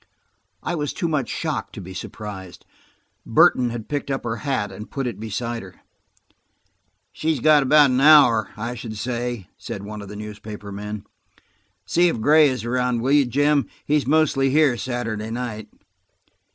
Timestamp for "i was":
0.63-0.93